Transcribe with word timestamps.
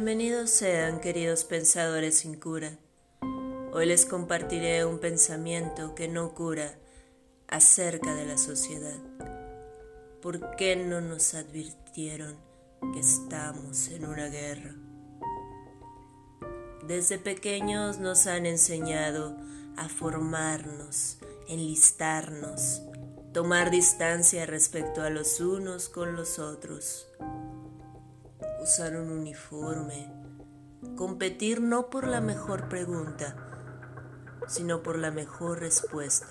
Bienvenidos 0.00 0.50
sean, 0.50 1.00
queridos 1.00 1.42
pensadores 1.42 2.18
sin 2.18 2.38
cura. 2.38 2.78
Hoy 3.72 3.84
les 3.84 4.06
compartiré 4.06 4.84
un 4.84 5.00
pensamiento 5.00 5.96
que 5.96 6.06
no 6.06 6.36
cura 6.36 6.78
acerca 7.48 8.14
de 8.14 8.24
la 8.24 8.38
sociedad. 8.38 8.96
¿Por 10.22 10.54
qué 10.54 10.76
no 10.76 11.00
nos 11.00 11.34
advirtieron 11.34 12.36
que 12.94 13.00
estamos 13.00 13.88
en 13.88 14.06
una 14.06 14.28
guerra? 14.28 14.76
Desde 16.86 17.18
pequeños 17.18 17.98
nos 17.98 18.28
han 18.28 18.46
enseñado 18.46 19.36
a 19.76 19.88
formarnos, 19.88 21.18
enlistarnos, 21.48 22.82
tomar 23.34 23.72
distancia 23.72 24.46
respecto 24.46 25.02
a 25.02 25.10
los 25.10 25.40
unos 25.40 25.88
con 25.88 26.14
los 26.14 26.38
otros 26.38 27.08
usar 28.68 28.96
un 28.98 29.10
uniforme, 29.10 30.12
competir 30.94 31.62
no 31.62 31.88
por 31.88 32.06
la 32.06 32.20
mejor 32.20 32.68
pregunta, 32.68 33.34
sino 34.46 34.82
por 34.82 34.98
la 34.98 35.10
mejor 35.10 35.60
respuesta. 35.60 36.26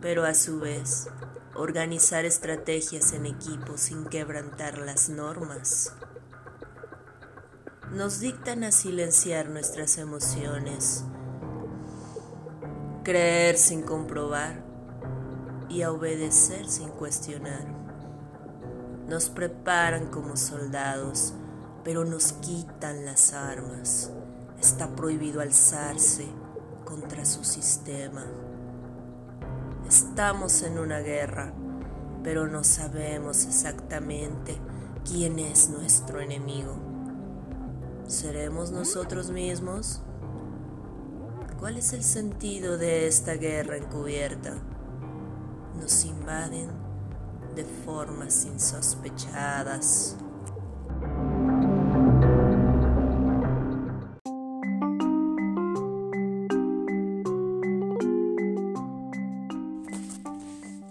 Pero 0.00 0.24
a 0.24 0.32
su 0.32 0.60
vez, 0.60 1.10
organizar 1.54 2.24
estrategias 2.24 3.12
en 3.12 3.26
equipo 3.26 3.76
sin 3.76 4.06
quebrantar 4.06 4.78
las 4.78 5.10
normas. 5.10 5.92
Nos 7.92 8.18
dictan 8.18 8.64
a 8.64 8.72
silenciar 8.72 9.50
nuestras 9.50 9.98
emociones, 9.98 11.04
creer 13.04 13.58
sin 13.58 13.82
comprobar 13.82 14.64
y 15.68 15.82
a 15.82 15.92
obedecer 15.92 16.66
sin 16.66 16.88
cuestionar. 16.88 17.77
Nos 19.08 19.30
preparan 19.30 20.08
como 20.08 20.36
soldados, 20.36 21.32
pero 21.82 22.04
nos 22.04 22.34
quitan 22.34 23.06
las 23.06 23.32
armas. 23.32 24.10
Está 24.60 24.94
prohibido 24.94 25.40
alzarse 25.40 26.26
contra 26.84 27.24
su 27.24 27.42
sistema. 27.42 28.26
Estamos 29.88 30.62
en 30.62 30.78
una 30.78 30.98
guerra, 30.98 31.54
pero 32.22 32.46
no 32.48 32.64
sabemos 32.64 33.46
exactamente 33.46 34.58
quién 35.06 35.38
es 35.38 35.70
nuestro 35.70 36.20
enemigo. 36.20 36.76
¿Seremos 38.08 38.72
nosotros 38.72 39.30
mismos? 39.30 40.02
¿Cuál 41.58 41.78
es 41.78 41.94
el 41.94 42.04
sentido 42.04 42.76
de 42.76 43.06
esta 43.06 43.36
guerra 43.36 43.78
encubierta? 43.78 44.54
Nos 45.80 46.04
invaden 46.04 46.87
de 47.58 47.64
formas 47.64 48.44
insospechadas. 48.44 50.14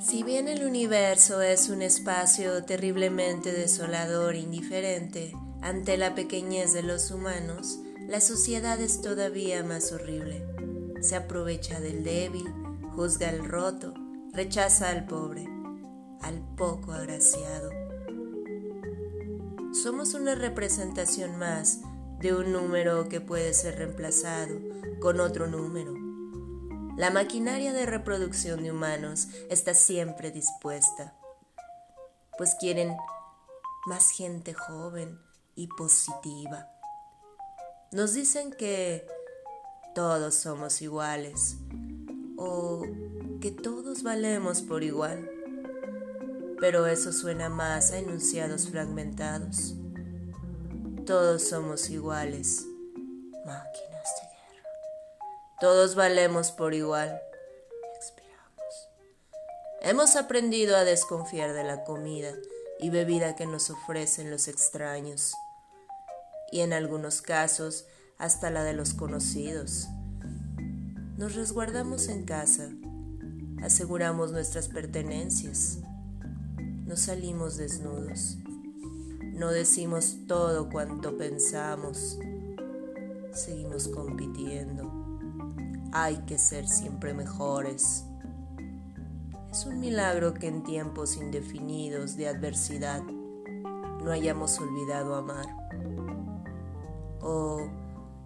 Si 0.00 0.24
bien 0.24 0.48
el 0.48 0.64
universo 0.64 1.40
es 1.40 1.68
un 1.68 1.82
espacio 1.82 2.64
terriblemente 2.64 3.52
desolador 3.52 4.34
e 4.34 4.40
indiferente 4.40 5.32
ante 5.62 5.96
la 5.96 6.16
pequeñez 6.16 6.72
de 6.72 6.82
los 6.82 7.12
humanos, 7.12 7.78
la 8.08 8.20
sociedad 8.20 8.80
es 8.80 9.00
todavía 9.00 9.62
más 9.62 9.92
horrible. 9.92 10.44
Se 11.00 11.14
aprovecha 11.14 11.78
del 11.78 12.02
débil, 12.02 12.52
juzga 12.96 13.28
al 13.28 13.44
roto, 13.44 13.94
rechaza 14.32 14.90
al 14.90 15.06
pobre 15.06 15.55
al 16.22 16.40
poco 16.56 16.92
agraciado. 16.92 17.70
Somos 19.72 20.14
una 20.14 20.34
representación 20.34 21.38
más 21.38 21.80
de 22.20 22.34
un 22.34 22.52
número 22.52 23.08
que 23.08 23.20
puede 23.20 23.52
ser 23.52 23.76
reemplazado 23.76 24.58
con 25.00 25.20
otro 25.20 25.46
número. 25.46 25.94
La 26.96 27.10
maquinaria 27.10 27.72
de 27.74 27.84
reproducción 27.84 28.62
de 28.62 28.72
humanos 28.72 29.28
está 29.50 29.74
siempre 29.74 30.30
dispuesta, 30.30 31.14
pues 32.38 32.54
quieren 32.58 32.96
más 33.86 34.10
gente 34.10 34.54
joven 34.54 35.20
y 35.54 35.68
positiva. 35.68 36.70
Nos 37.92 38.14
dicen 38.14 38.50
que 38.50 39.06
todos 39.94 40.34
somos 40.34 40.80
iguales 40.80 41.56
o 42.38 42.82
que 43.40 43.50
todos 43.50 44.02
valemos 44.02 44.62
por 44.62 44.82
igual 44.82 45.35
pero 46.58 46.86
eso 46.86 47.12
suena 47.12 47.48
más 47.48 47.92
a 47.92 47.98
enunciados 47.98 48.68
fragmentados. 48.68 49.74
Todos 51.04 51.42
somos 51.48 51.90
iguales, 51.90 52.64
máquinas 53.44 54.08
de 54.16 54.28
guerra. 54.28 54.68
Todos 55.60 55.94
valemos 55.94 56.52
por 56.52 56.74
igual. 56.74 57.20
Expiramos. 57.96 58.88
Hemos 59.82 60.16
aprendido 60.16 60.76
a 60.76 60.84
desconfiar 60.84 61.52
de 61.52 61.64
la 61.64 61.84
comida 61.84 62.32
y 62.80 62.90
bebida 62.90 63.36
que 63.36 63.46
nos 63.46 63.70
ofrecen 63.70 64.30
los 64.30 64.48
extraños, 64.48 65.34
y 66.50 66.60
en 66.60 66.72
algunos 66.72 67.22
casos 67.22 67.86
hasta 68.18 68.50
la 68.50 68.64
de 68.64 68.72
los 68.72 68.94
conocidos. 68.94 69.88
Nos 71.16 71.34
resguardamos 71.34 72.08
en 72.08 72.24
casa, 72.24 72.70
aseguramos 73.62 74.32
nuestras 74.32 74.68
pertenencias 74.68 75.78
no 76.86 76.94
salimos 76.96 77.56
desnudos, 77.56 78.38
no 79.34 79.50
decimos 79.50 80.18
todo 80.28 80.70
cuanto 80.70 81.18
pensamos, 81.18 82.16
seguimos 83.32 83.88
compitiendo. 83.88 85.18
Hay 85.92 86.18
que 86.26 86.38
ser 86.38 86.68
siempre 86.68 87.12
mejores. 87.12 88.04
Es 89.50 89.66
un 89.66 89.80
milagro 89.80 90.32
que 90.32 90.46
en 90.46 90.62
tiempos 90.62 91.16
indefinidos 91.16 92.16
de 92.16 92.28
adversidad 92.28 93.02
no 93.02 94.12
hayamos 94.12 94.56
olvidado 94.60 95.16
amar. 95.16 95.46
O 97.20 97.68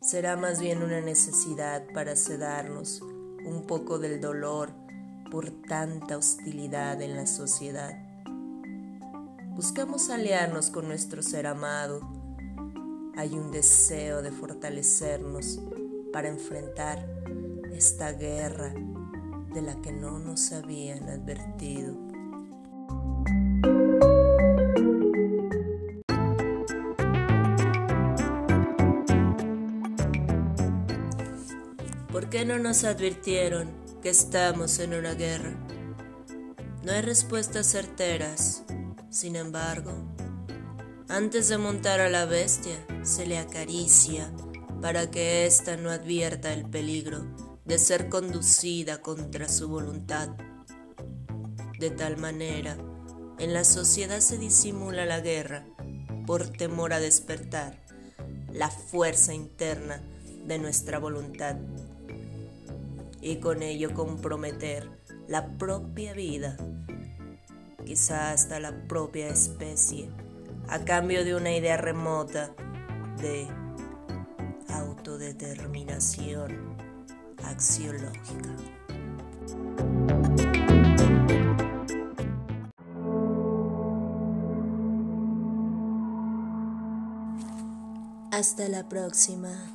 será 0.00 0.36
más 0.36 0.60
bien 0.60 0.84
una 0.84 1.00
necesidad 1.00 1.82
para 1.92 2.14
sedarnos 2.14 3.02
un 3.02 3.64
poco 3.66 3.98
del 3.98 4.20
dolor 4.20 4.70
por 5.28 5.50
tanta 5.50 6.16
hostilidad 6.16 7.02
en 7.02 7.16
la 7.16 7.26
sociedad 7.26 8.03
buscamos 9.54 10.10
aliarnos 10.10 10.70
con 10.70 10.88
nuestro 10.88 11.22
ser 11.22 11.46
amado. 11.46 12.00
Hay 13.16 13.34
un 13.34 13.52
deseo 13.52 14.20
de 14.20 14.32
fortalecernos 14.32 15.60
para 16.12 16.28
enfrentar 16.28 17.06
esta 17.72 18.12
guerra 18.12 18.74
de 19.52 19.62
la 19.62 19.80
que 19.80 19.92
no 19.92 20.18
nos 20.18 20.50
habían 20.52 21.08
advertido. 21.08 21.94
¿Por 32.10 32.28
qué 32.28 32.44
no 32.44 32.58
nos 32.58 32.82
advirtieron 32.82 33.70
que 34.02 34.10
estamos 34.10 34.80
en 34.80 34.94
una 34.94 35.14
guerra? 35.14 35.52
No 36.82 36.90
hay 36.90 37.02
respuestas 37.02 37.68
certeras 37.68 38.64
sin 39.14 39.36
embargo, 39.36 39.92
antes 41.08 41.48
de 41.48 41.56
montar 41.56 42.00
a 42.00 42.08
la 42.08 42.24
bestia, 42.24 42.84
se 43.04 43.26
le 43.26 43.38
acaricia 43.38 44.28
para 44.82 45.08
que 45.08 45.46
ésta 45.46 45.76
no 45.76 45.90
advierta 45.90 46.52
el 46.52 46.68
peligro 46.68 47.24
de 47.64 47.78
ser 47.78 48.08
conducida 48.08 49.00
contra 49.00 49.48
su 49.48 49.68
voluntad. 49.68 50.30
De 51.78 51.90
tal 51.90 52.16
manera, 52.16 52.76
en 53.38 53.54
la 53.54 53.62
sociedad 53.62 54.18
se 54.18 54.36
disimula 54.36 55.06
la 55.06 55.20
guerra 55.20 55.64
por 56.26 56.48
temor 56.48 56.92
a 56.92 56.98
despertar 56.98 57.84
la 58.52 58.68
fuerza 58.68 59.32
interna 59.32 60.02
de 60.44 60.58
nuestra 60.58 60.98
voluntad 60.98 61.54
y 63.20 63.36
con 63.36 63.62
ello 63.62 63.94
comprometer 63.94 64.90
la 65.28 65.56
propia 65.56 66.14
vida 66.14 66.56
quizá 67.84 68.30
hasta 68.30 68.60
la 68.60 68.72
propia 68.88 69.28
especie, 69.28 70.10
a 70.68 70.84
cambio 70.84 71.24
de 71.24 71.34
una 71.34 71.52
idea 71.52 71.76
remota 71.76 72.54
de 73.20 73.48
autodeterminación 74.68 76.76
axiológica. 77.44 78.54
Hasta 88.30 88.68
la 88.68 88.88
próxima. 88.88 89.73